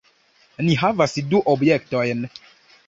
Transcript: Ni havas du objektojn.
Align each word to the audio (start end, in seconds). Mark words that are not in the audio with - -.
Ni 0.69 0.71
havas 0.83 1.15
du 1.35 1.43
objektojn. 1.55 2.27